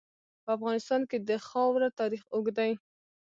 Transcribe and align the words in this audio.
په 0.43 0.49
افغانستان 0.57 1.01
کې 1.09 1.17
د 1.29 1.31
خاوره 1.47 1.89
تاریخ 1.99 2.23
اوږد 2.35 2.55
دی. 2.59 2.71